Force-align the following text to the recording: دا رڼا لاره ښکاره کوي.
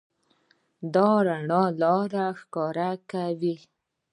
دا 0.93 1.09
رڼا 1.27 1.63
لاره 1.81 2.25
ښکاره 2.39 2.89
کوي. 3.11 3.55